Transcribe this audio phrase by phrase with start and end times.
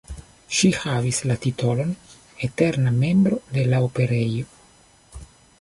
[0.59, 1.91] Ŝi havis la titolon
[2.49, 4.51] eterna membro de la Operejo.